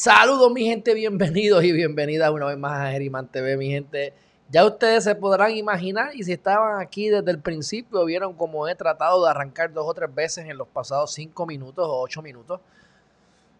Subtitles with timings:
[0.00, 4.14] Saludos mi gente, bienvenidos y bienvenidas una vez más a Geriman TV, mi gente.
[4.48, 8.76] Ya ustedes se podrán imaginar y si estaban aquí desde el principio vieron cómo he
[8.76, 12.60] tratado de arrancar dos o tres veces en los pasados cinco minutos o ocho minutos.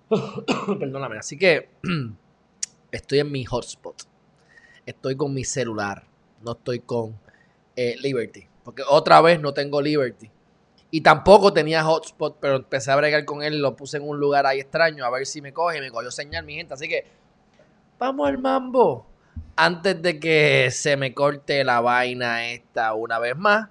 [0.79, 1.71] Perdóname, así que
[2.93, 4.01] estoy en mi hotspot.
[4.87, 6.05] Estoy con mi celular,
[6.45, 7.19] no estoy con
[7.75, 10.31] eh, Liberty, porque otra vez no tengo Liberty.
[10.91, 14.47] Y tampoco tenía hotspot, pero empecé a bregar con él, lo puse en un lugar
[14.47, 16.75] ahí extraño, a ver si me coge, me cogió señal, mi gente.
[16.75, 17.05] Así que,
[17.99, 19.07] vamos al mambo.
[19.55, 23.69] Antes de que se me corte la vaina esta una vez más.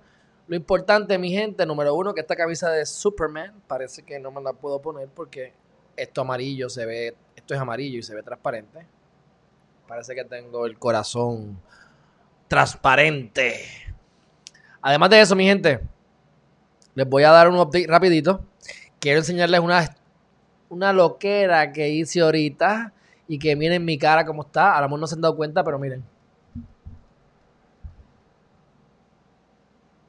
[0.47, 4.41] Lo importante, mi gente, número uno, que esta camisa de Superman, parece que no me
[4.41, 5.53] la puedo poner porque
[5.95, 8.85] esto amarillo se ve, esto es amarillo y se ve transparente.
[9.87, 11.59] Parece que tengo el corazón
[12.47, 13.65] transparente.
[14.81, 15.81] Además de eso, mi gente,
[16.97, 18.43] les voy a dar un update rapidito.
[18.99, 19.95] Quiero enseñarles una,
[20.67, 22.91] una loquera que hice ahorita
[23.27, 24.75] y que miren mi cara como está.
[24.75, 26.03] A lo mejor no se han dado cuenta, pero miren.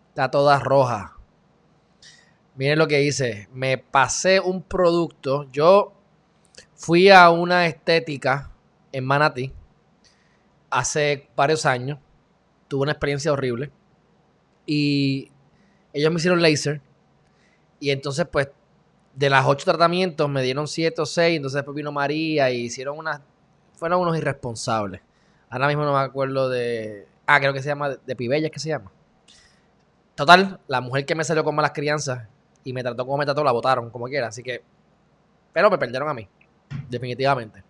[0.08, 1.14] Está toda roja.
[2.56, 3.50] Miren lo que hice.
[3.52, 5.45] Me pasé un producto.
[5.52, 5.92] Yo
[6.75, 8.50] fui a una estética
[8.92, 9.52] en Manatí
[10.70, 11.98] hace varios años.
[12.67, 13.70] Tuve una experiencia horrible.
[14.64, 15.30] Y
[15.92, 16.81] ellos me hicieron laser.
[17.81, 18.48] Y entonces, pues,
[19.14, 21.36] de las ocho tratamientos me dieron siete o seis.
[21.36, 23.20] Entonces después vino María y hicieron unas.
[23.75, 25.00] Fueron unos irresponsables.
[25.50, 27.06] Ahora mismo no me acuerdo de.
[27.27, 27.91] Ah, creo que se llama.
[27.91, 28.92] De Pibella, que se llama?
[30.14, 32.27] Total, la mujer que me salió con malas crianzas
[32.64, 34.28] y me trató como me trató, la votaron, como quiera.
[34.28, 34.62] Así que.
[35.52, 36.28] Pero me perdieron a mí.
[36.89, 37.62] Definitivamente.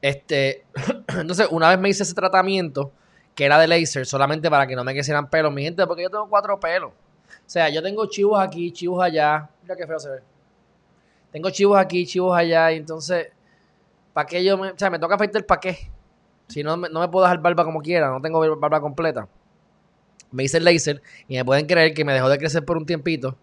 [0.00, 0.64] Este.
[1.18, 2.92] entonces, una vez me hice ese tratamiento
[3.34, 6.10] que era de laser solamente para que no me crecieran pelos, mi gente, porque yo
[6.10, 6.90] tengo cuatro pelos.
[6.90, 9.48] O sea, yo tengo chivos aquí, chivos allá.
[9.62, 10.20] Mira qué feo se ve.
[11.32, 13.28] Tengo chivos aquí, chivos allá, y entonces,
[14.12, 15.90] ¿para qué yo me, o sea, me toca afeitar para qué?
[16.46, 19.26] Si no, no me puedo dejar barba como quiera, no tengo barba completa.
[20.30, 22.86] Me hice el laser y me pueden creer que me dejó de crecer por un
[22.86, 23.36] tiempito,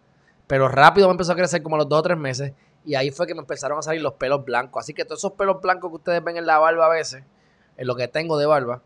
[0.48, 2.54] pero rápido me empezó a crecer como a los dos o tres meses
[2.86, 4.84] y ahí fue que me empezaron a salir los pelos blancos.
[4.84, 7.24] Así que todos esos pelos blancos que ustedes ven en la barba a veces,
[7.78, 8.82] en lo que tengo de barba,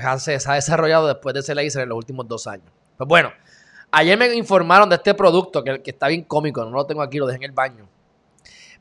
[0.00, 2.70] pues se ha desarrollado después de ese laser en los últimos dos años.
[2.96, 3.32] Pues bueno,
[3.90, 7.26] ayer me informaron de este producto que, está bien cómico, no lo tengo aquí, lo
[7.26, 7.88] dejé en el baño.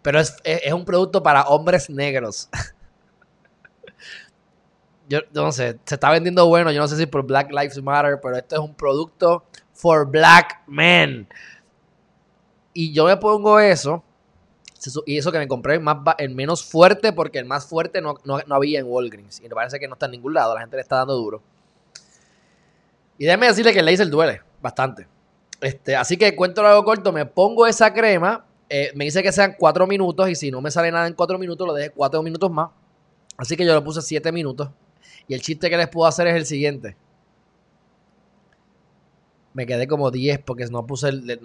[0.01, 0.35] Pero es,
[0.73, 2.49] un producto para hombres negros.
[5.09, 8.19] yo, no sé, se está vendiendo bueno, yo no sé si por Black Lives Matter,
[8.21, 11.27] pero esto es un producto for black men.
[12.73, 14.03] Y yo me pongo eso
[15.05, 18.15] y eso que me compré más, el menos fuerte, porque el más fuerte no,
[18.49, 19.39] había en Walgreens.
[19.39, 20.53] Y me parece que no está en ningún lado.
[20.53, 21.41] La gente le está dando duro.
[23.17, 25.07] Y déjeme decirle que el laser duele bastante.
[25.59, 28.45] Este, así que cuento algo corto, me pongo esa crema.
[28.69, 30.29] Eh, me dice que sean cuatro minutos.
[30.29, 32.69] Y si no me sale nada en cuatro minutos, lo deje cuatro minutos más.
[33.37, 34.69] Así que yo lo puse siete minutos.
[35.27, 36.95] Y el chiste que les puedo hacer es el siguiente.
[39.53, 41.39] Me quedé como 10 porque no puse le,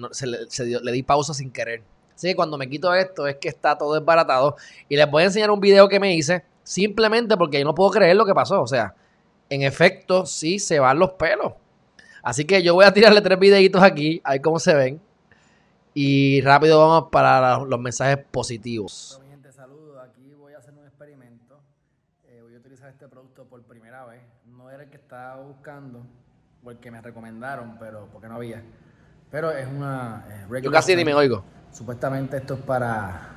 [0.83, 1.83] le di pausa sin querer.
[2.23, 4.55] Así que cuando me quito esto es que está todo desbaratado.
[4.89, 7.91] Y les voy a enseñar un video que me hice simplemente porque yo no puedo
[7.91, 8.63] creer lo que pasó.
[8.63, 8.95] O sea,
[9.51, 11.55] en efecto, sí se van los pelos.
[12.23, 15.01] Así que yo voy a tirarle tres videitos aquí, a ver cómo se ven.
[15.95, 19.21] Y rápido vamos para los mensajes positivos.
[19.25, 19.99] mi gente, saludos.
[20.05, 21.59] Aquí voy a hacer un experimento.
[22.29, 24.23] Eh, voy a utilizar este producto por primera vez.
[24.47, 26.07] No era el que estaba buscando
[26.63, 28.63] o el que me recomendaron, pero porque no había.
[29.29, 30.25] Pero es una...
[30.53, 31.43] Eh, yo casi ni me oigo.
[31.73, 33.29] Supuestamente esto es para,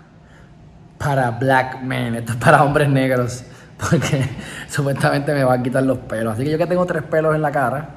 [0.97, 3.45] para black men, esto es para hombres negros,
[3.77, 4.27] porque
[4.67, 6.33] supuestamente me va a quitar los pelos.
[6.33, 7.89] Así que yo que tengo tres pelos en la cara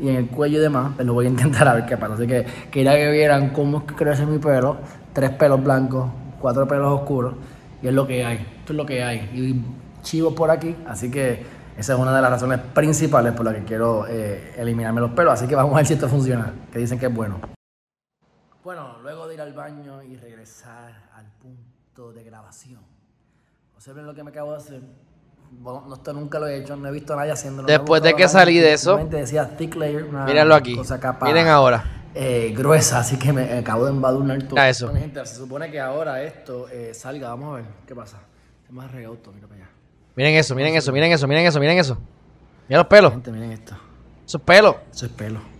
[0.00, 2.14] y en el cuello y demás, pues lo voy a intentar a ver qué pasa.
[2.14, 4.78] Así que quería que vieran cómo es que crece mi pelo,
[5.12, 6.10] tres pelos blancos,
[6.40, 7.34] cuatro pelos oscuros,
[7.82, 9.18] y es lo que hay, esto es lo que hay.
[9.34, 9.62] Y
[10.02, 11.44] chivos por aquí, así que
[11.76, 15.34] esa es una de las razones principales por las que quiero eh, eliminarme los pelos.
[15.34, 17.61] Así que vamos a ver si esto funciona, que dicen que es bueno.
[18.64, 22.80] Bueno, luego de ir al baño y regresar al punto de grabación.
[23.74, 24.82] Observen lo que me acabo de hacer.
[25.60, 27.66] no, esto nunca lo he hecho, no he visto a nadie haciéndolo.
[27.66, 30.80] Después de que salí de eso, decía thick layer, una mírenlo aquí.
[31.22, 32.02] Miren ahora.
[32.14, 34.56] Eh, gruesa, así que me acabo de embadurnar todo.
[34.56, 34.94] Ya eso.
[34.94, 38.20] gente, se supone que ahora esto eh, salga, vamos a ver qué pasa.
[38.64, 39.70] Se me ha regado mira para allá.
[40.14, 41.98] Miren eso, miren eso, miren eso, miren eso, miren eso.
[42.68, 43.12] Miren los pelos.
[43.12, 43.74] Gente, miren esto.
[44.24, 44.76] Eso es pelo.
[44.92, 45.51] Eso es pelo.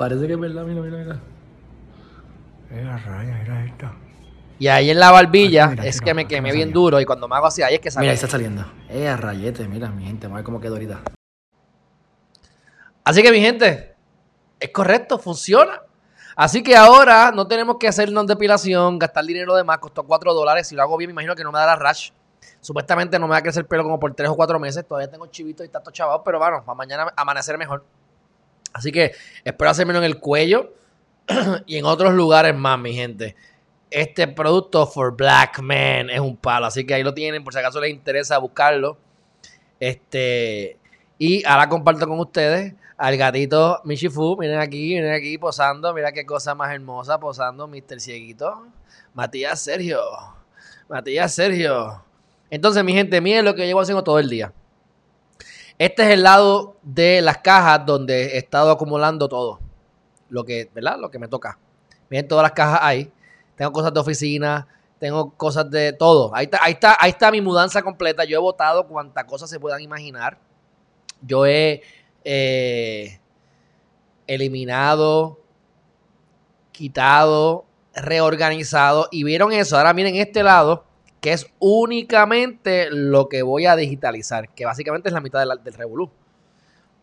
[0.00, 1.20] Parece que es verdad, mira, mira, mira.
[2.70, 3.86] Mira, raya, mira esto.
[4.58, 7.48] Y ahí en la barbilla es que me quemé bien duro y cuando me hago
[7.48, 8.04] así, ahí es que sale.
[8.04, 8.64] Mira, ahí está saliendo.
[8.88, 11.02] Eh, rayete, mira, mi gente, vamos a ver cómo quedó ahorita.
[13.04, 13.94] Así que, mi gente,
[14.58, 15.82] es correcto, funciona.
[16.34, 20.66] Así que ahora no tenemos que hacernos depilación, gastar dinero de más, costó 4 dólares.
[20.66, 22.12] Si lo hago bien, me imagino que no me dará rash.
[22.62, 24.82] Supuestamente no me va a crecer el pelo como por 3 o 4 meses.
[24.88, 27.84] Todavía tengo chivito y está todo chavado, pero bueno, para mañana amanecer mejor.
[28.72, 29.12] Así que
[29.44, 30.72] espero hacérmelo en el cuello
[31.66, 33.36] y en otros lugares más, mi gente.
[33.90, 37.58] Este producto for black men es un palo, así que ahí lo tienen por si
[37.58, 38.98] acaso les interesa buscarlo.
[39.80, 40.78] Este
[41.18, 44.36] y ahora comparto con ustedes al gatito Michifu.
[44.38, 45.92] Miren aquí, miren aquí posando.
[45.92, 48.00] Mira qué cosa más hermosa posando Mr.
[48.00, 48.66] Cieguito.
[49.12, 50.00] Matías Sergio.
[50.88, 52.02] Matías Sergio.
[52.50, 54.52] Entonces, mi gente, miren lo que llevo haciendo todo el día.
[55.80, 59.60] Este es el lado de las cajas donde he estado acumulando todo.
[60.28, 60.98] Lo que, ¿verdad?
[60.98, 61.58] Lo que me toca.
[62.10, 63.10] Miren todas las cajas ahí.
[63.56, 64.68] Tengo cosas de oficina,
[64.98, 66.32] tengo cosas de todo.
[66.34, 66.50] Ahí
[67.06, 68.24] está, mi mudanza completa.
[68.24, 70.36] Yo he votado cuantas cosas se puedan imaginar.
[71.22, 71.80] Yo he
[72.24, 73.18] eh,
[74.26, 75.40] eliminado,
[76.72, 79.08] quitado, reorganizado.
[79.10, 79.78] Y vieron eso.
[79.78, 80.84] Ahora miren este lado,
[81.20, 86.10] que es únicamente lo que voy a digitalizar, que básicamente es la mitad del, Revolú.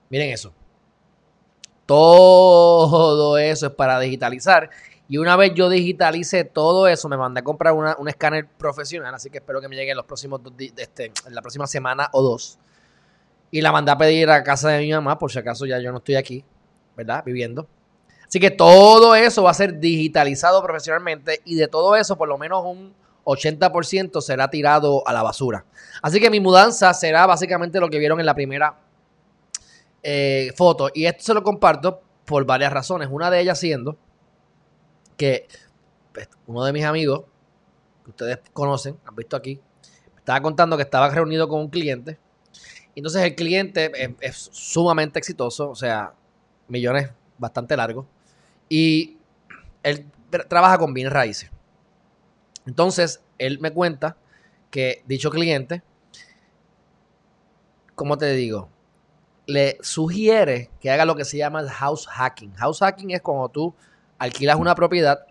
[0.09, 0.53] Miren eso.
[1.85, 4.69] Todo eso es para digitalizar.
[5.07, 9.29] Y una vez yo digitalice todo eso, me mandé a comprar un escáner profesional, así
[9.29, 10.41] que espero que me llegue en los próximos
[10.75, 12.59] este, en la próxima semana o dos.
[13.51, 15.91] Y la mandé a pedir a casa de mi mamá, por si acaso ya yo
[15.91, 16.43] no estoy aquí,
[16.97, 17.23] ¿verdad?
[17.23, 17.67] Viviendo.
[18.27, 22.37] Así que todo eso va a ser digitalizado profesionalmente y de todo eso por lo
[22.37, 22.93] menos un
[23.27, 25.65] 80% será tirado a la basura.
[26.01, 28.79] Así que mi mudanza será básicamente lo que vieron en la primera
[30.01, 30.89] eh, foto.
[30.93, 33.09] Y esto se lo comparto por varias razones.
[33.11, 33.97] Una de ellas siendo
[35.17, 35.47] que
[36.13, 37.25] pues, uno de mis amigos,
[38.03, 39.59] que ustedes conocen, han visto aquí,
[40.13, 42.17] me estaba contando que estaba reunido con un cliente
[42.99, 43.91] entonces el cliente
[44.21, 46.13] es, sumamente exitoso, o sea,
[46.67, 48.07] millones bastante largos.
[48.69, 49.17] Y
[49.83, 50.07] él
[50.49, 51.51] trabaja con bienes raíces.
[52.67, 54.17] Entonces, él me cuenta
[54.69, 55.81] que dicho cliente,
[57.95, 58.69] ¿cómo te digo?
[59.45, 62.53] Le sugiere que haga lo que se llama el house hacking.
[62.55, 63.73] House hacking es cuando tú
[64.19, 65.25] alquilas una propiedad,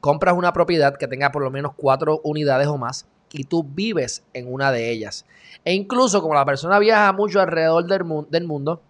[0.00, 4.24] compras una propiedad que tenga por lo menos cuatro unidades o más y tú vives
[4.32, 5.26] en una de ellas.
[5.64, 8.80] E incluso como la persona viaja mucho alrededor del, del mundo,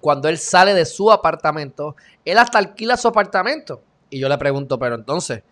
[0.00, 3.82] cuando él sale de su apartamento, él hasta alquila su apartamento.
[4.10, 5.42] Y yo le pregunto, pero entonces,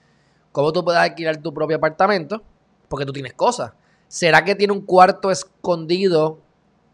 [0.52, 2.42] ¿cómo tú puedes alquilar tu propio apartamento?
[2.88, 3.72] Porque tú tienes cosas.
[4.06, 6.38] ¿Será que tiene un cuarto escondido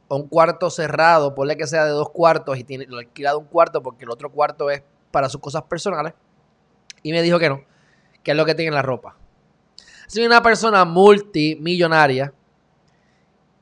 [0.06, 1.34] o un cuarto cerrado?
[1.34, 4.31] Ponle que sea de dos cuartos y tiene lo alquilado un cuarto porque el otro
[4.31, 6.14] cuarto es para sus cosas personales.
[7.02, 7.62] Y me dijo que no,
[8.22, 9.16] que es lo que tiene la ropa.
[10.06, 12.32] Soy una persona multimillonaria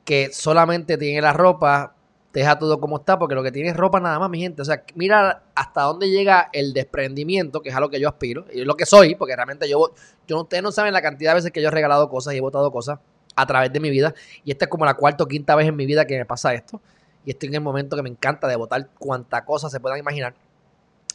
[0.04, 1.95] que solamente tiene la ropa,
[2.41, 4.61] deja todo como está, porque lo que tiene es ropa nada más, mi gente.
[4.61, 8.44] O sea, mira hasta dónde llega el desprendimiento, que es a lo que yo aspiro,
[8.53, 9.93] y es lo que soy, porque realmente yo,
[10.29, 12.41] yo ustedes no saben la cantidad de veces que yo he regalado cosas y he
[12.41, 12.99] votado cosas
[13.35, 14.15] a través de mi vida.
[14.44, 16.53] Y esta es como la cuarta o quinta vez en mi vida que me pasa
[16.53, 16.81] esto.
[17.25, 20.35] Y estoy en el momento que me encanta de votar cuanta cosa se puedan imaginar.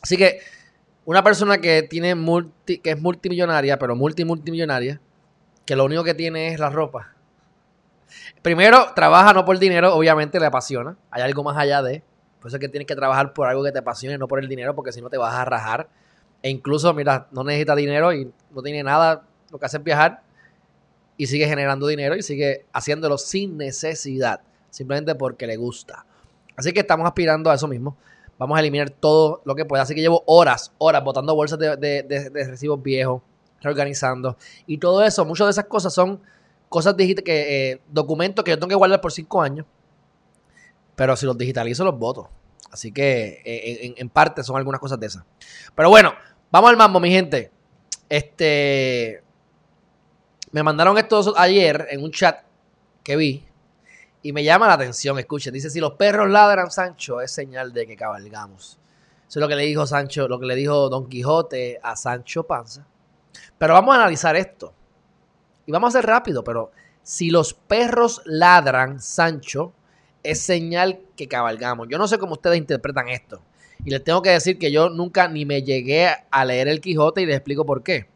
[0.01, 0.39] Así que
[1.05, 4.99] una persona que tiene multi, que es multimillonaria, pero multi multimillonaria,
[5.65, 7.13] que lo único que tiene es la ropa.
[8.41, 10.97] Primero, trabaja no por dinero, obviamente le apasiona.
[11.09, 12.03] Hay algo más allá de.
[12.39, 14.47] Por eso es que tienes que trabajar por algo que te apasione, no por el
[14.47, 15.89] dinero, porque si no te vas a rajar.
[16.41, 20.23] E incluso, mira, no necesita dinero y no tiene nada, lo que hace es viajar
[21.17, 26.05] y sigue generando dinero y sigue haciéndolo sin necesidad, simplemente porque le gusta.
[26.55, 27.95] Así que estamos aspirando a eso mismo.
[28.39, 29.83] Vamos a eliminar todo lo que pueda.
[29.83, 33.21] Así que llevo horas, horas botando bolsas de, de recibos viejos,
[33.61, 34.35] reorganizando.
[34.65, 36.21] Y todo eso, muchas de esas cosas son
[36.71, 39.65] cosas digitales, que, eh, documentos que yo tengo que guardar por cinco años.
[40.95, 42.29] Pero si los digitalizo, los voto.
[42.71, 45.25] Así que eh, en, parte son algunas cosas de esas.
[45.75, 46.13] Pero bueno,
[46.49, 47.51] vamos al mambo, mi gente.
[48.07, 49.21] Este.
[50.51, 52.39] Me mandaron esto ayer en un chat
[53.03, 53.45] que vi.
[54.23, 55.53] Y me llama la atención, escuchen.
[55.53, 58.79] Dice: si los perros ladran, Sancho, es señal de que cabalgamos.
[59.27, 62.43] Eso es lo que le dijo Sancho, lo que le dijo Don Quijote a Sancho
[62.43, 62.87] Panza.
[63.57, 64.73] Pero vamos a analizar esto.
[65.65, 66.71] Y vamos a ser rápido, pero
[67.03, 69.73] si los perros ladran, Sancho,
[70.23, 71.87] es señal que cabalgamos.
[71.89, 73.41] Yo no sé cómo ustedes interpretan esto.
[73.83, 77.21] Y les tengo que decir que yo nunca ni me llegué a leer el Quijote
[77.21, 78.07] y les explico por qué.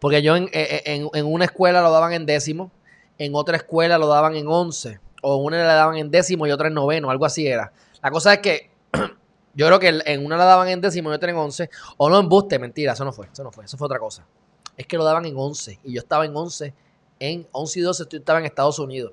[0.00, 2.72] Porque yo en, en una escuela lo daban en décimo,
[3.18, 6.68] en otra escuela lo daban en once, o una le daban en décimo y otra
[6.68, 7.72] en noveno, algo así era.
[8.02, 8.70] La cosa es que
[9.54, 11.70] yo creo que en una la daban en décimo y otra en once.
[11.96, 14.26] O no en buste, mentira, eso no fue, eso no fue, eso fue otra cosa.
[14.76, 15.78] Es que lo daban en once.
[15.84, 16.74] Y yo estaba en once,
[17.18, 19.12] en once y doce, yo estaba en Estados Unidos.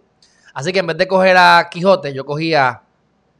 [0.53, 2.83] Así que en vez de coger a Quijote, yo cogía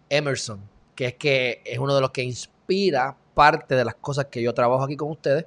[0.09, 0.61] Emerson,
[0.95, 4.53] que es que es uno de los que inspira parte de las cosas que yo
[4.53, 5.45] trabajo aquí con ustedes.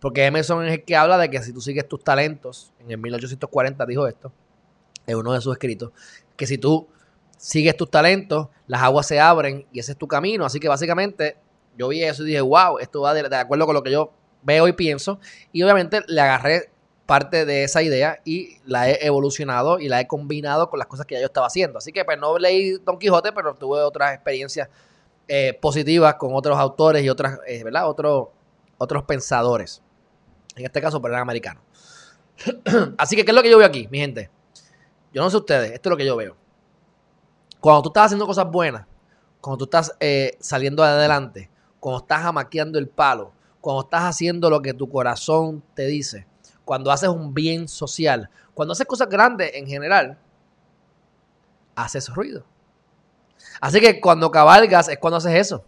[0.00, 2.98] Porque Emerson es el que habla de que si tú sigues tus talentos, en el
[2.98, 4.32] 1840 dijo esto,
[5.06, 5.90] en uno de sus escritos,
[6.36, 6.86] que si tú
[7.36, 10.44] sigues tus talentos, las aguas se abren y ese es tu camino.
[10.44, 11.36] Así que básicamente
[11.76, 14.12] yo vi eso y dije, wow, esto va de, acuerdo con lo que yo
[14.42, 15.20] veo y pienso.
[15.52, 16.70] Y obviamente le agarré
[17.06, 21.06] parte de esa idea y la he evolucionado y la he combinado con las cosas
[21.06, 21.78] que ya yo estaba haciendo.
[21.78, 24.68] Así que pues no leí Don Quijote, pero tuve otras experiencias
[25.26, 27.88] eh, positivas con otros autores y otras, eh, ¿verdad?
[27.88, 28.28] Otros,
[28.76, 29.82] otros pensadores.
[30.56, 31.62] En este caso, pero eran americanos.
[32.98, 34.30] Así que, ¿qué es lo que yo veo aquí, mi gente?
[35.12, 36.36] Yo no sé ustedes, esto es lo que yo veo.
[37.60, 38.86] Cuando tú estás haciendo cosas buenas,
[39.40, 43.32] cuando tú estás eh, saliendo adelante, cuando estás amaqueando el palo,
[43.68, 46.26] cuando estás haciendo lo que tu corazón te dice,
[46.64, 50.18] cuando haces un bien social, cuando haces cosas grandes en general,
[51.76, 52.46] haces ruido.
[53.60, 55.66] Así que cuando cabalgas es cuando haces eso.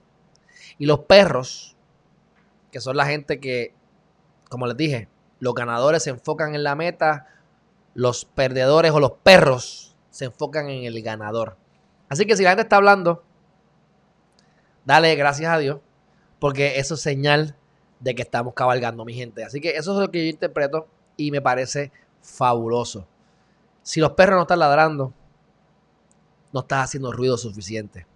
[0.78, 1.76] Y los perros,
[2.72, 3.74] que son la gente que,
[4.48, 7.26] como les dije, los ganadores se enfocan en la meta,
[7.92, 11.58] los perdedores o los perros se enfocan en el ganador.
[12.08, 13.22] Así que si la gente está hablando,
[14.86, 15.80] dale gracias a Dios,
[16.38, 17.58] porque eso es señal
[18.00, 19.44] de que estamos cabalgando, mi gente.
[19.44, 23.06] Así que eso es lo que yo interpreto y me parece fabuloso.
[23.82, 25.12] Si los perros no están ladrando,
[26.52, 28.06] no estás haciendo ruido suficiente.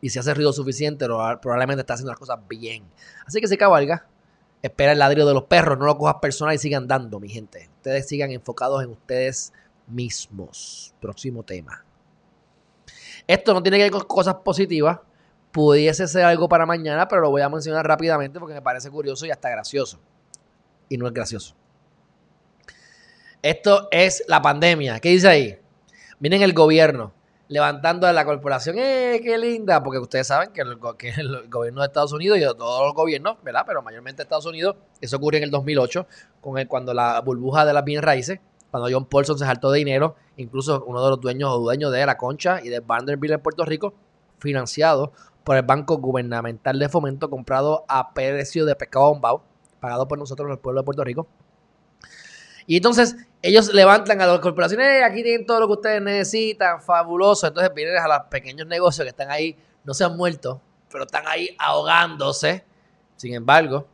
[0.00, 2.84] Y si haces ruido suficiente, probablemente estás haciendo las cosas bien.
[3.26, 4.06] Así que si cabalga,
[4.62, 7.70] espera el ladrido de los perros, no lo cojas personal y sigan dando, mi gente.
[7.76, 9.52] Ustedes sigan enfocados en ustedes
[9.86, 10.94] mismos.
[11.00, 11.84] Próximo tema.
[13.26, 15.00] Esto no tiene que ver con cosas positivas,
[15.56, 19.24] pudiese ser algo para mañana, pero lo voy a mencionar rápidamente porque me parece curioso
[19.24, 19.98] y hasta gracioso.
[20.90, 21.54] Y no es gracioso.
[23.40, 25.00] Esto es la pandemia.
[25.00, 25.58] ¿Qué dice ahí?
[26.20, 27.14] Miren el gobierno
[27.48, 28.76] levantando a la corporación.
[28.78, 29.82] ¡Eh, qué linda!
[29.82, 33.64] Porque ustedes saben que el, gobierno de Estados Unidos y todos los gobiernos, ¿verdad?
[33.66, 36.06] Pero mayormente Estados Unidos, eso ocurrió en el 2008,
[36.42, 39.78] con el, cuando la burbuja de las bienes raíces, cuando John Paulson se saltó de
[39.78, 43.40] dinero, incluso uno de los dueños o dueños de La Concha y de Vanderbilt en
[43.40, 43.94] Puerto Rico,
[44.38, 45.12] financiado
[45.46, 49.44] por el Banco Gubernamental de Fomento comprado a precio de pescado bombao,
[49.78, 51.28] pagado por nosotros, el pueblo de Puerto Rico.
[52.66, 56.82] Y entonces ellos levantan a las corporaciones, eh, aquí tienen todo lo que ustedes necesitan,
[56.82, 57.46] fabuloso.
[57.46, 60.60] Entonces vienen a los pequeños negocios que están ahí, no se han muerto,
[60.90, 62.64] pero están ahí ahogándose.
[63.14, 63.86] Sin embargo,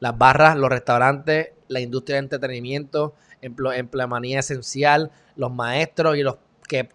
[0.00, 6.36] las barras, los restaurantes, la industria de entretenimiento, empleomanía esencial, los maestros y los
[6.68, 6.90] que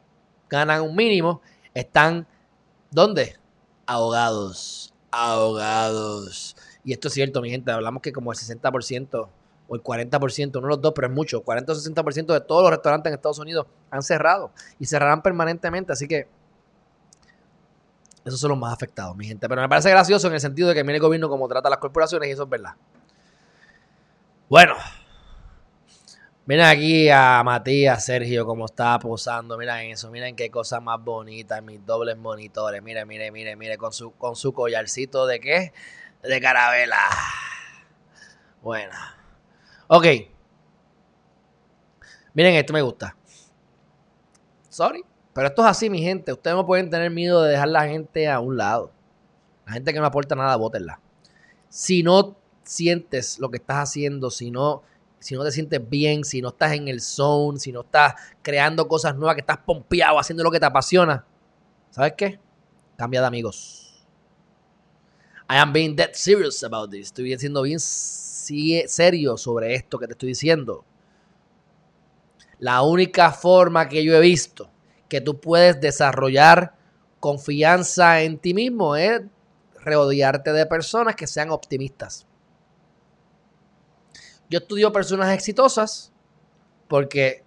[0.51, 1.41] ganan un mínimo,
[1.73, 2.27] están,
[2.91, 3.41] ¿dónde?
[3.85, 6.55] Ahogados, ahogados.
[6.83, 9.27] Y esto es cierto, mi gente, hablamos que como el 60%
[9.67, 12.71] o el 40%, no los dos, pero es mucho, 40 o 60% de todos los
[12.71, 16.27] restaurantes en Estados Unidos han cerrado y cerrarán permanentemente, así que
[18.25, 19.47] esos son los más afectados, mi gente.
[19.49, 21.79] Pero me parece gracioso en el sentido de que mire el gobierno como trata las
[21.79, 22.73] corporaciones y eso es verdad.
[24.49, 24.75] Bueno,
[26.45, 29.57] Miren aquí a Matías, Sergio, cómo está posando.
[29.57, 32.83] Miren eso, miren qué cosa más bonita, mis dobles monitores.
[32.83, 35.71] Miren, miren, miren, miren, con su, con su collarcito de qué?
[36.21, 36.97] De carabela.
[38.61, 38.93] Bueno.
[39.87, 40.05] Ok.
[42.33, 43.15] Miren, esto me gusta.
[44.67, 45.05] Sorry.
[45.33, 46.33] Pero esto es así, mi gente.
[46.33, 48.91] Ustedes no pueden tener miedo de dejar la gente a un lado.
[49.65, 50.99] La gente que no aporta nada, bótenla.
[51.69, 54.83] Si no sientes lo que estás haciendo, si no
[55.23, 58.89] si no te sientes bien, si no estás en el zone, si no estás creando
[58.89, 61.25] cosas nuevas, que estás pompeado, haciendo lo que te apasiona,
[61.91, 62.41] ¿sabes qué?
[62.97, 64.05] Cambia de amigos.
[65.49, 67.07] I am being dead serious about this.
[67.07, 70.83] Estoy siendo bien serio sobre esto que te estoy diciendo.
[72.59, 74.69] La única forma que yo he visto
[75.07, 76.75] que tú puedes desarrollar
[77.21, 79.21] confianza en ti mismo es
[79.85, 82.25] rodearte de personas que sean optimistas.
[84.53, 86.13] Yo estudio personas exitosas
[86.87, 87.43] porque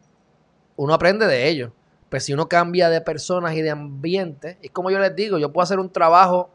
[0.74, 1.70] uno aprende de ellos.
[2.08, 5.52] Pero si uno cambia de personas y de ambiente, es como yo les digo, yo
[5.52, 6.50] puedo hacer un trabajo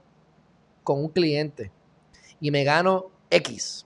[0.83, 1.71] con un cliente
[2.41, 3.85] y me gano X.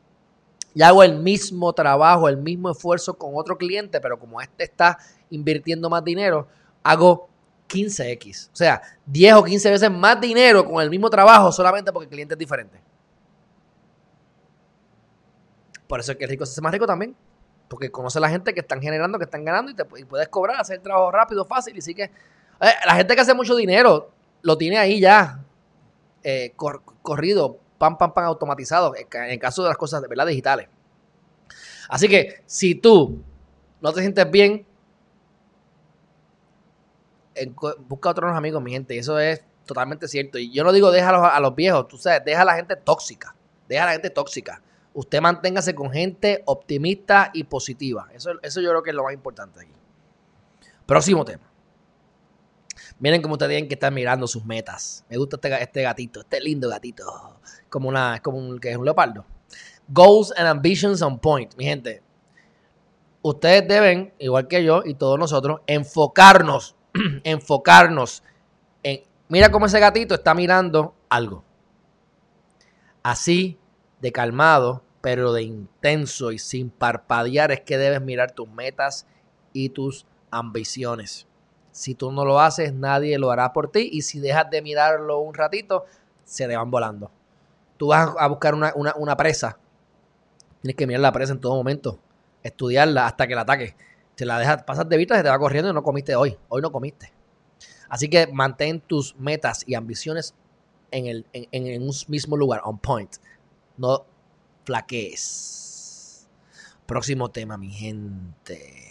[0.74, 4.98] Y hago el mismo trabajo, el mismo esfuerzo con otro cliente, pero como este está
[5.30, 6.48] invirtiendo más dinero,
[6.82, 7.30] hago
[7.70, 8.50] 15X.
[8.52, 12.10] O sea, 10 o 15 veces más dinero con el mismo trabajo solamente porque el
[12.10, 12.82] cliente es diferente.
[15.88, 17.16] Por eso es que el rico se hace más rico también.
[17.68, 20.60] Porque conoce a la gente que están generando, que están ganando y, te, puedes cobrar,
[20.60, 21.78] hacer trabajo rápido, fácil.
[21.78, 22.04] Y sí que.
[22.04, 24.12] Eh, la gente que hace mucho dinero
[24.42, 25.44] lo tiene ahí ya
[26.24, 26.54] eh,
[27.02, 28.94] corrido, pam, pam, pam, automatizado.
[28.96, 30.68] En, el caso de las cosas verdad digitales.
[31.90, 33.22] Así que si tú
[33.82, 34.66] no te sientes bien,
[37.88, 38.96] busca otros amigos, mi gente.
[38.96, 40.38] Y eso es totalmente cierto.
[40.38, 43.36] Y yo no digo déjalo a los viejos, tú sabes, deja a la gente tóxica.
[43.68, 44.62] Deja a la gente tóxica.
[44.96, 48.08] Usted manténgase con gente optimista y positiva.
[48.14, 49.74] Eso, eso yo creo que es lo más importante aquí.
[50.86, 51.52] Próximo tema.
[53.00, 55.04] Miren cómo ustedes tienen que estar mirando sus metas.
[55.10, 57.40] Me gusta este, este gatito, este lindo gatito.
[57.70, 59.26] Como una, como un, que es un leopardo.
[59.90, 61.54] Goals and ambitions on point.
[61.58, 62.02] Mi gente,
[63.22, 66.78] ustedes deben, igual que yo y todos nosotros, enfocarnos,
[67.26, 68.24] enfocarnos
[68.82, 69.04] en...
[69.28, 71.44] Mira cómo ese gatito está mirando algo.
[73.04, 73.60] Así
[74.00, 79.06] de calmado, pero de intenso y sin parpadear es que debes mirar tus metas
[79.54, 81.28] y tus ambiciones.
[81.70, 85.20] Si tú no lo haces, nadie lo hará por ti y si dejas de mirarlo
[85.20, 85.86] un ratito,
[86.24, 87.12] se te van volando.
[87.78, 89.60] Tú vas a buscar una, presa,
[90.64, 92.00] tienes que mirar la presa en todo momento,
[92.42, 93.76] estudiarla hasta que la ataque.
[94.16, 96.36] Te la dejas, pasas de vista, se te va corriendo y no comiste hoy.
[96.50, 97.14] Hoy no comiste.
[97.90, 100.34] Así que mantén tus metas y ambiciones
[100.90, 103.18] en, el, en un mismo lugar, on point.
[103.78, 104.08] No
[104.66, 106.28] flaquees.
[106.86, 108.86] Próximo tema, mi gente.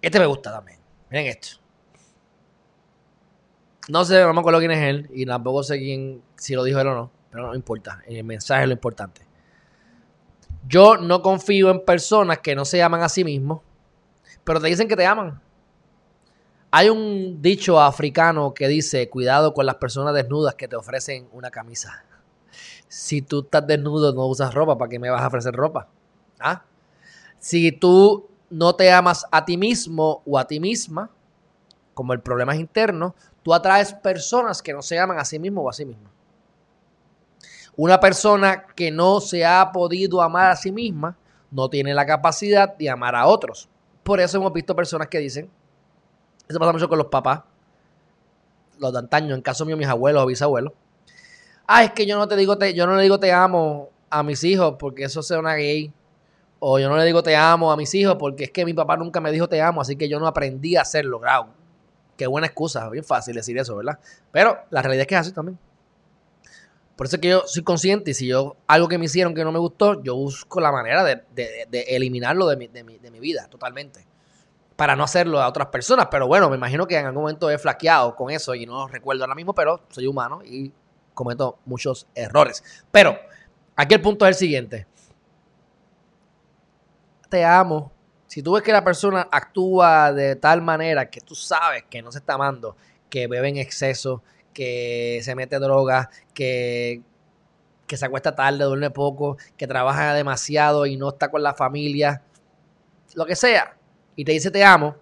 [0.00, 0.78] Este me gusta también.
[1.10, 1.58] Miren esto.
[3.88, 6.80] No sé, no me acuerdo quién es él y tampoco sé quién, si lo dijo
[6.80, 8.02] él o no, pero no importa.
[8.06, 9.22] El mensaje es lo importante.
[10.68, 13.60] Yo no confío en personas que no se aman a sí mismos,
[14.44, 15.40] pero te dicen que te aman.
[16.70, 21.50] Hay un dicho africano que dice, cuidado con las personas desnudas que te ofrecen una
[21.50, 22.04] camisa.
[22.92, 25.88] Si tú estás desnudo, no usas ropa, ¿para qué me vas a ofrecer ropa?
[26.38, 26.62] ¿Ah?
[27.38, 31.08] Si tú no te amas a ti mismo o a ti misma,
[31.94, 35.62] como el problema es interno, tú atraes personas que no se aman a sí mismo
[35.62, 36.10] o a sí misma.
[37.76, 41.16] Una persona que no se ha podido amar a sí misma
[41.50, 43.70] no tiene la capacidad de amar a otros.
[44.02, 45.48] Por eso hemos visto personas que dicen,
[46.46, 47.40] eso pasa mucho con los papás,
[48.78, 50.74] los de antaño, en caso mío mis abuelos o bisabuelos.
[51.66, 54.22] Ah, es que yo no te digo, te, yo no le digo te amo a
[54.22, 55.92] mis hijos porque eso sea una gay.
[56.58, 58.96] O yo no le digo te amo a mis hijos porque es que mi papá
[58.96, 61.46] nunca me dijo te amo, así que yo no aprendí a hacerlo, grau.
[62.16, 63.98] Qué buena excusa, bien fácil decir eso, ¿verdad?
[64.30, 65.58] Pero la realidad es que es así también.
[66.96, 69.44] Por eso es que yo soy consciente y si yo algo que me hicieron que
[69.44, 71.24] no me gustó, yo busco la manera de,
[71.88, 74.06] eliminarlo de mi, de mi vida totalmente
[74.76, 76.08] para no hacerlo a otras personas.
[76.10, 79.22] Pero bueno, me imagino que en algún momento he flaqueado con eso y no recuerdo
[79.22, 80.72] ahora mismo, pero soy humano y
[81.14, 82.62] cometo muchos errores.
[82.90, 83.16] Pero
[83.76, 84.86] aquí el punto es el siguiente.
[87.28, 87.92] Te amo.
[88.26, 92.10] Si tú ves que la persona actúa de tal manera que tú sabes que no
[92.10, 92.76] se está amando,
[93.10, 94.22] que bebe en exceso,
[94.54, 97.02] que se mete droga, que,
[97.86, 102.22] que se acuesta tarde, duerme poco, que trabaja demasiado y no está con la familia,
[103.14, 103.76] lo que sea,
[104.16, 104.96] y te dice te amo,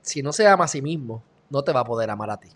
[0.00, 2.48] si no se ama a sí mismo, no te va a poder amar a ti.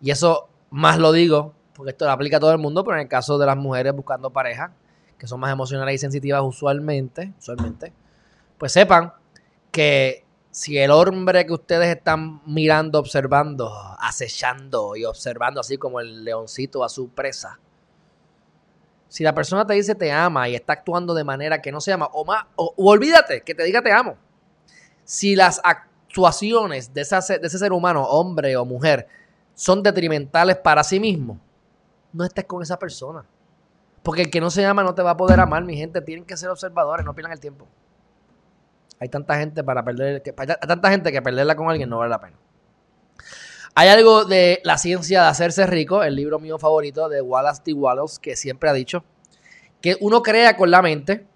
[0.00, 3.02] Y eso más lo digo, porque esto lo aplica a todo el mundo, pero en
[3.02, 4.72] el caso de las mujeres buscando pareja,
[5.18, 7.92] que son más emocionales y sensitivas usualmente, usualmente,
[8.58, 9.12] pues sepan
[9.70, 16.24] que si el hombre que ustedes están mirando, observando, acechando y observando así como el
[16.24, 17.58] leoncito a su presa,
[19.08, 21.92] si la persona te dice te ama y está actuando de manera que no se
[21.92, 24.16] ama, o más, o, olvídate que te diga te amo.
[25.04, 29.08] Si las actuaciones de, de ese ser humano, hombre o mujer,
[29.58, 31.36] son detrimentales para sí mismo,
[32.12, 33.24] no estés con esa persona.
[34.04, 36.00] Porque el que no se ama no te va a poder amar, mi gente.
[36.00, 37.66] Tienen que ser observadores, no pierdan el tiempo.
[39.00, 42.10] Hay tanta gente para perder, que, hay tanta gente que perderla con alguien no vale
[42.10, 42.36] la pena.
[43.74, 47.72] Hay algo de la ciencia de hacerse rico, el libro mío favorito de Wallace D.
[47.72, 49.02] Wallace, que siempre ha dicho
[49.80, 51.26] que uno crea con la mente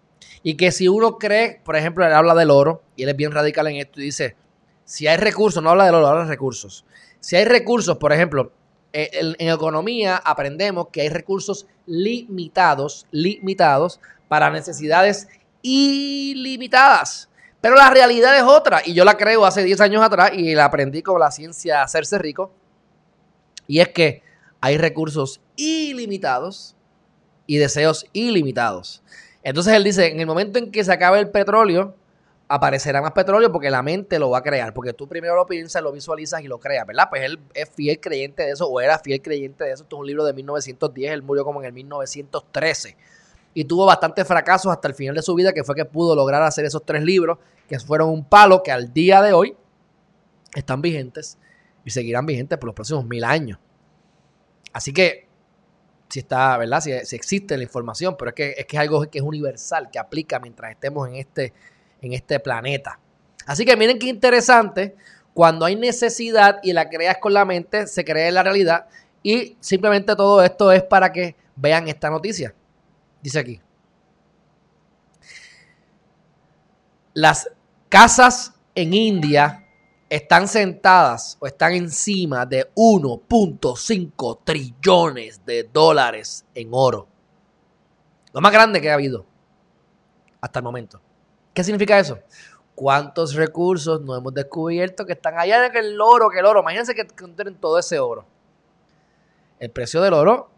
[0.45, 3.33] y que si uno cree, por ejemplo, él habla del oro y él es bien
[3.33, 4.37] radical en esto y dice,
[4.85, 6.85] si hay recursos, no habla del oro, habla de recursos.
[7.23, 8.53] Si hay recursos, por ejemplo,
[8.93, 15.29] eh, en, economía aprendemos que hay recursos limitados, limitados para necesidades
[15.63, 17.29] ilimitadas.
[17.61, 20.65] Pero la realidad es otra, y yo la creo hace 10 años atrás y la
[20.65, 22.51] aprendí con la ciencia de hacerse rico.
[23.69, 24.25] Y es que
[24.61, 26.75] hay recursos ilimitados
[27.47, 29.01] y deseos ilimitados.
[29.45, 31.95] Entonces él dice, en el momento en que se acabe el petróleo,
[32.55, 35.83] aparecerá más petróleo porque la mente lo va a crear, porque tú primero lo piensas,
[35.83, 37.07] lo visualizas y lo creas, ¿verdad?
[37.09, 39.85] Pues él es fiel creyente de eso, o era fiel creyente de eso.
[39.85, 42.95] Esto es un libro de 1910, él murió como en el 1913
[43.55, 46.43] y tuvo bastantes fracasos hasta el final de su vida, que fue que pudo lograr
[46.43, 49.57] hacer esos tres libros, que fueron un palo que al día de hoy
[50.55, 51.39] están vigentes
[51.87, 53.59] y seguirán vigentes por los próximos mil años.
[54.75, 55.27] Así que,
[56.11, 56.83] si está, ¿verdad?
[56.83, 59.99] Si, existe la información, pero es que, es que es algo que es universal, que
[59.99, 61.55] aplica mientras estemos en este,
[62.03, 62.99] en este planeta.
[63.47, 64.95] Así que miren qué interesante
[65.35, 68.87] Cuando hay necesidad y la creas con la mente, se crea en la realidad.
[69.23, 72.55] Y simplemente todo esto es para que vean esta noticia.
[73.23, 73.61] Dice aquí.
[77.15, 77.51] Las
[77.89, 79.63] casas en India
[80.09, 87.09] están sentadas o están encima de 1.5 trillones de dólares en oro.
[88.33, 89.27] Lo más grande que ha habido
[90.41, 91.02] hasta el momento.
[91.55, 92.19] ¿Qué significa eso?
[92.75, 96.61] ¿Cuántos recursos no hemos descubierto que están allá en el oro, que el oro?
[96.61, 98.25] Imagínense que contienen todo ese oro.
[99.59, 100.51] El precio del oro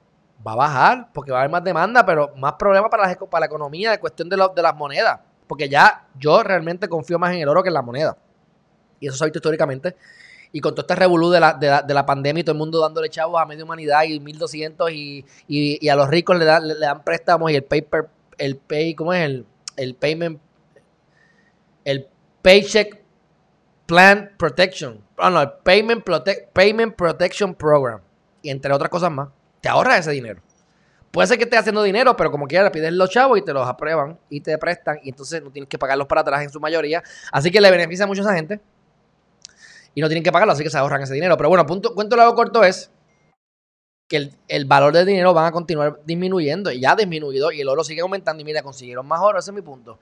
[0.46, 3.40] va a bajar porque va a haber más demanda, pero más problemas para la, para
[3.40, 5.20] la economía de cuestión de, de las monedas.
[5.46, 8.16] Porque ya yo realmente confío más en el oro que en la moneda.
[9.00, 9.96] Y eso se ha visto históricamente.
[10.52, 13.10] Y con todo este revolú de la, de, la, pandemia y todo el mundo dándole
[13.10, 17.50] chavos a media humanidad y 1200 y, y, a los ricos le, le, dan préstamos
[17.50, 19.24] y el paper, el pay, ¿cómo es?
[19.24, 20.40] El, el payment,
[21.84, 22.08] el
[22.42, 23.02] paycheck
[23.86, 25.02] plan protection.
[25.16, 26.04] Ah, no, el payment,
[26.52, 28.00] payment protection program.
[28.42, 29.28] Y entre otras cosas más.
[29.60, 30.42] Te ahorras ese dinero.
[31.10, 33.66] Puede ser que estés haciendo dinero, pero como quiera, pides los chavos y te los
[33.68, 37.04] aprueban y te prestan y entonces no tienes que pagarlos para atrás en su mayoría.
[37.30, 38.60] Así que le beneficia mucho a esa gente
[39.94, 41.36] y no tienen que pagarlo, así que se ahorran ese dinero.
[41.36, 42.90] Pero bueno, punto, cuento largo corto es
[44.08, 47.68] que el, valor del dinero van a continuar disminuyendo y ya ha disminuido y el
[47.68, 49.98] oro sigue aumentando y mira, consiguieron más oro, ese es mi punto.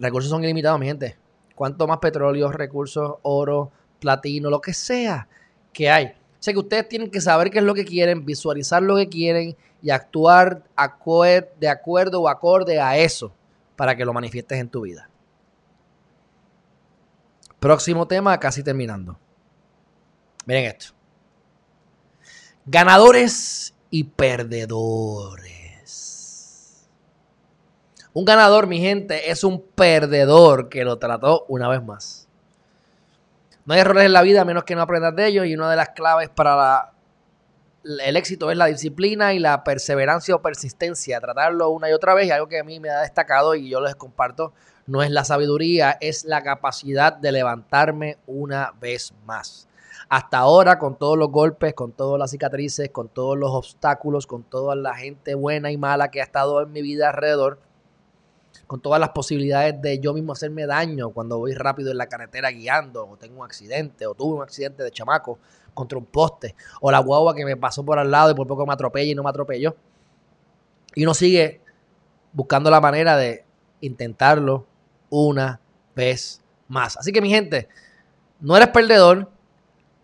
[0.00, 1.16] Recursos son ilimitados, mi gente.
[1.54, 5.28] Cuanto más petróleo, recursos, oro, platino, lo que sea
[5.72, 6.06] que hay.
[6.06, 9.08] O sea que ustedes tienen que saber qué es lo que quieren, visualizar lo que
[9.08, 10.64] quieren y actuar
[11.58, 13.32] de acuerdo o acorde a eso
[13.76, 15.10] para que lo manifiestes en tu vida.
[17.58, 19.18] Próximo tema, casi terminando.
[20.46, 20.94] Miren esto.
[22.64, 25.59] Ganadores y perdedores.
[28.12, 32.26] Un ganador, mi gente, es un perdedor que lo trató una vez más.
[33.64, 35.70] No hay errores en la vida a menos que no aprendas de ellos y una
[35.70, 36.90] de las claves para
[37.84, 42.26] el éxito es la disciplina y la perseverancia o persistencia, tratarlo una y otra vez,
[42.26, 44.52] y algo que a mí me ha destacado y yo les comparto,
[44.86, 49.68] no es la sabiduría, es la capacidad de levantarme una vez más.
[50.08, 54.42] Hasta ahora, con todos los golpes, con todas las cicatrices, con todos los obstáculos, con
[54.42, 57.60] toda la gente buena y mala que ha estado en mi vida alrededor,
[58.70, 62.52] con todas las posibilidades de yo mismo hacerme daño cuando voy rápido en la carretera
[62.52, 65.40] guiando, o tengo un accidente, o tuve un accidente de chamaco,
[65.74, 68.64] contra un poste, o la guagua que me pasó por al lado y por poco
[68.64, 69.74] me atropella y no me atropelló.
[70.94, 71.60] Y uno sigue
[72.32, 73.44] buscando la manera de
[73.80, 74.68] intentarlo
[75.08, 75.58] una
[75.96, 76.96] vez más.
[76.96, 77.68] Así que mi gente,
[78.38, 79.32] no eres perdedor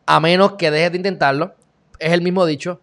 [0.07, 1.55] a menos que dejes de intentarlo.
[2.01, 2.81] Es el mismo dicho,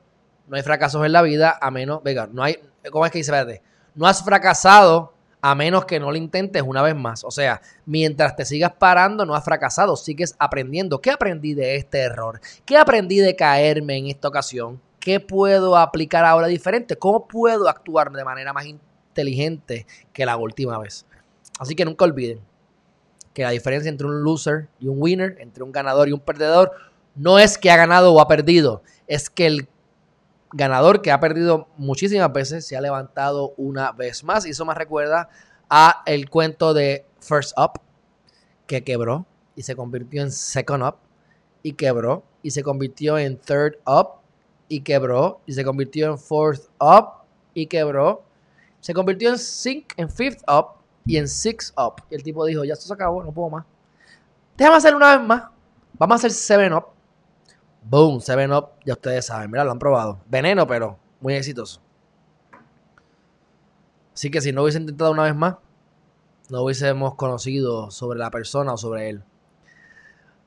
[0.47, 2.57] no hay fracasos en la vida a menos, venga, no hay,
[2.89, 3.31] ¿cómo es que dice?
[3.31, 3.61] Espérate,
[3.95, 5.12] no has fracasado
[5.45, 7.25] a menos que no lo intentes una vez más.
[7.25, 11.01] O sea, mientras te sigas parando, no has fracasado, sigues aprendiendo.
[11.01, 12.39] ¿Qué aprendí de este error?
[12.63, 14.79] ¿Qué aprendí de caerme en esta ocasión?
[15.01, 16.95] ¿Qué puedo aplicar ahora diferente?
[16.95, 21.05] ¿Cómo puedo actuar de manera más inteligente que la última vez?
[21.59, 22.39] Así que nunca olviden
[23.33, 26.71] que la diferencia entre un loser y un winner, entre un ganador y un perdedor,
[27.15, 29.67] no es que ha ganado o ha perdido, es que el
[30.53, 34.45] ganador que ha perdido muchísimas veces se ha levantado una vez más.
[34.45, 35.29] Y eso me recuerda
[35.69, 37.81] a el cuento de First Up,
[38.67, 40.95] que quebró y se convirtió en Second Up,
[41.61, 44.19] y quebró y se convirtió en Third Up,
[44.67, 48.23] y quebró y se convirtió en Fourth Up, y quebró.
[48.79, 49.39] Se convirtió en,
[49.97, 52.03] en Fifth Up y en Sixth Up.
[52.09, 53.65] Y el tipo dijo, ya esto se acabó, no puedo más.
[54.57, 55.43] Déjame hacer una vez más.
[55.93, 56.85] Vamos a hacer Seven Up.
[57.85, 60.19] Boom, Seven Up, ya ustedes saben, mira, lo han probado.
[60.27, 61.81] Veneno, pero muy exitoso.
[64.13, 65.55] Así que si no hubiese intentado una vez más,
[66.49, 69.23] no hubiésemos conocido sobre la persona o sobre él.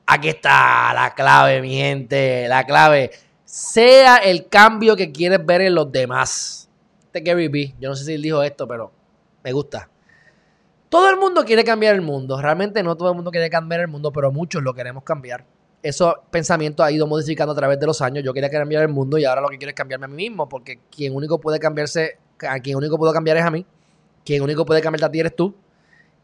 [0.05, 2.47] Aquí está la clave, mi gente.
[2.47, 3.11] La clave.
[3.43, 6.69] Sea el cambio que quieres ver en los demás.
[7.05, 7.75] Este Gary B.
[7.79, 8.91] Yo no sé si él dijo esto, pero
[9.43, 9.89] me gusta.
[10.89, 12.41] Todo el mundo quiere cambiar el mundo.
[12.41, 15.45] Realmente no todo el mundo quiere cambiar el mundo, pero muchos lo queremos cambiar
[15.83, 18.23] eso pensamiento ha ido modificando a través de los años.
[18.23, 20.49] Yo quería cambiar el mundo y ahora lo que quiero es cambiarme a mí mismo,
[20.49, 23.65] porque quien único puede cambiarse, a quien único puedo cambiar es a mí,
[24.25, 25.55] quien único puede cambiarte a ti eres tú.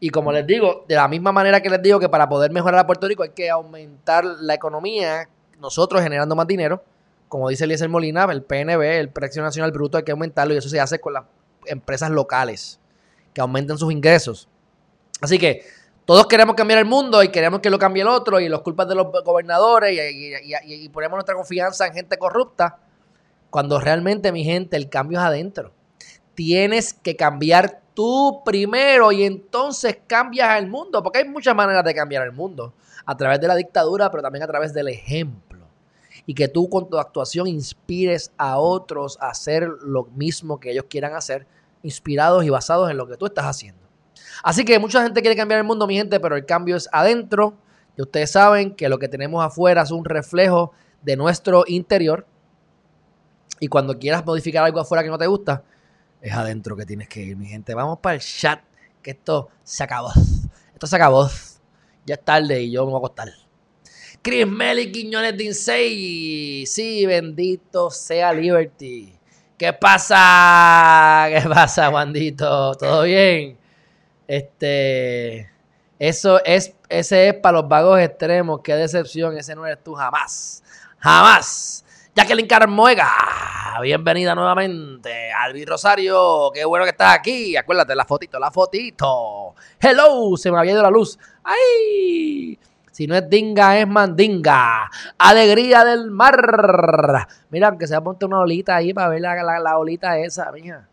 [0.00, 2.80] Y como les digo, de la misma manera que les digo que para poder mejorar
[2.80, 5.28] a Puerto Rico hay que aumentar la economía,
[5.60, 6.82] nosotros generando más dinero,
[7.28, 10.68] como dice Eliezer Molina, el PNB, el Precio Nacional Bruto, hay que aumentarlo y eso
[10.68, 11.24] se hace con las
[11.66, 12.78] empresas locales,
[13.32, 14.48] que aumenten sus ingresos.
[15.20, 15.64] Así que
[16.04, 18.86] todos queremos cambiar el mundo y queremos que lo cambie el otro y los culpas
[18.88, 22.78] de los gobernadores y, ponemos nuestra confianza en gente corrupta,
[23.48, 25.72] cuando realmente, mi gente, el cambio es adentro.
[26.34, 31.94] Tienes que cambiar tú primero y entonces cambias el mundo, porque hay muchas maneras de
[31.94, 32.74] cambiar el mundo.
[33.06, 35.66] a través de la dictadura, pero también a través del ejemplo.
[36.24, 40.86] Y que tú con tu actuación inspires a otros a hacer lo mismo que ellos
[40.88, 41.46] quieran hacer,
[41.82, 43.83] inspirados y basados en lo que tú estás haciendo.
[44.42, 47.54] Así que mucha gente quiere cambiar el mundo, mi gente, pero el cambio es adentro.
[47.96, 52.26] Y ustedes saben que lo que tenemos afuera es un reflejo de nuestro interior.
[53.60, 55.62] Y cuando quieras modificar algo afuera que no te gusta,
[56.20, 57.74] es adentro que tienes que ir, mi gente.
[57.74, 58.60] Vamos para el chat,
[59.02, 60.10] que esto se acabó.
[60.72, 61.28] Esto se acabó.
[62.04, 63.28] Ya es tarde y yo me voy a acostar.
[64.20, 66.66] Chris Meli Quiñones de Insei.
[66.66, 69.14] Sí, bendito sea Liberty.
[69.56, 71.26] ¿Qué pasa?
[71.28, 72.74] ¿Qué pasa, Juandito?
[72.74, 73.56] ¿Todo bien?
[74.26, 75.50] Este.
[75.98, 78.60] Eso es, ese es para los vagos extremos.
[78.62, 79.36] Qué decepción.
[79.38, 80.62] Ese no eres tú jamás.
[80.98, 81.84] Jamás.
[82.16, 83.10] Jacqueline Carmuega,
[83.82, 85.32] bienvenida nuevamente.
[85.32, 87.56] Albi Rosario, qué bueno que estás aquí.
[87.56, 89.56] Acuérdate, la fotito, la fotito.
[89.80, 91.18] Hello, se me había ido la luz.
[91.42, 92.56] ¡Ay!
[92.92, 94.88] Si no es dinga, es mandinga.
[95.18, 97.26] Alegría del mar.
[97.50, 100.86] Mira, aunque se ponte una olita ahí para ver la, la, olita esa, mija.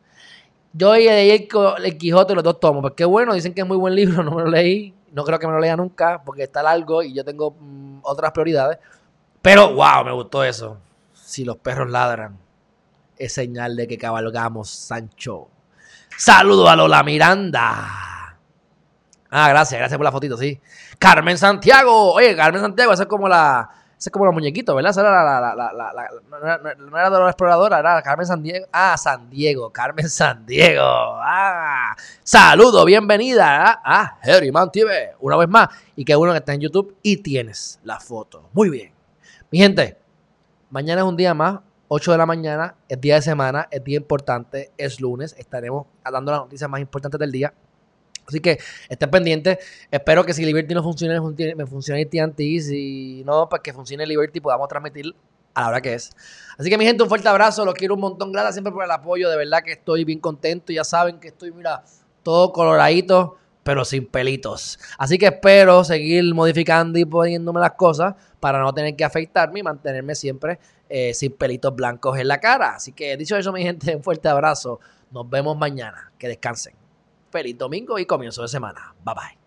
[0.73, 2.81] Yo leí el, Quijote los dos tomos.
[2.81, 4.93] Pues qué bueno, dicen que es muy buen libro, no me lo leí.
[5.11, 8.31] No creo que me lo lea nunca porque está largo y yo tengo mm, otras
[8.31, 8.77] prioridades.
[9.41, 10.77] Pero, wow, me gustó eso.
[11.13, 12.37] Si los perros ladran,
[13.17, 15.49] es señal de que cabalgamos, Sancho.
[16.17, 18.37] Saludo a Lola Miranda.
[19.29, 20.59] Ah, gracias, gracias por la fotito, sí.
[20.99, 22.13] Carmen Santiago.
[22.13, 23.69] Oye, Carmen Santiago, esa es como la.
[24.03, 24.89] Es como los muñequitos, ¿verdad?
[24.89, 26.09] Esa era la, la, la,
[26.75, 28.65] no, era de la exploradora, era Carmen San Diego.
[28.73, 30.81] Ah, San Diego, Carmen San Diego.
[30.83, 35.69] Ah, saludo, bienvenida a Harry TV, una vez más.
[35.95, 38.49] Y qué bueno que estás en YouTube y tienes la foto.
[38.53, 38.91] Muy bien.
[39.51, 39.99] Mi gente,
[40.71, 43.97] mañana es un día más, 8 de la mañana, es día de semana, es día
[43.97, 47.53] importante, es lunes, estaremos dando las noticias más importantes del día.
[48.31, 49.57] Así que estén pendientes.
[49.91, 51.19] Espero que si Liberty no funcione,
[51.55, 52.37] me funcione TNT.
[52.61, 55.13] Si no, para que funcione Liberty podamos transmitir
[55.53, 56.11] a la hora que es.
[56.57, 57.65] Así que mi gente, un fuerte abrazo.
[57.65, 58.31] Los quiero un montón.
[58.31, 59.29] Gracias siempre por el apoyo.
[59.29, 60.71] De verdad que estoy bien contento.
[60.71, 61.83] Ya saben que estoy, mira,
[62.23, 64.79] todo coloradito, pero sin pelitos.
[64.97, 69.63] Así que espero seguir modificando y poniéndome las cosas para no tener que afeitarme y
[69.63, 72.75] mantenerme siempre eh, sin pelitos blancos en la cara.
[72.75, 74.79] Así que dicho eso, mi gente, un fuerte abrazo.
[75.11, 76.13] Nos vemos mañana.
[76.17, 76.80] Que descansen.
[77.31, 78.93] Feliz domingo y comienzo de semana.
[79.03, 79.40] Bye bye.